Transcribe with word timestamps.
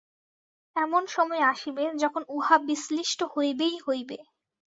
এমন 0.75 1.03
সময় 1.07 1.43
আসিবে, 1.51 1.83
যখন 1.97 2.21
উহা 2.29 2.55
বিশ্লিষ্ট 2.67 3.19
হইবেই 3.33 3.75
হইবে। 3.85 4.17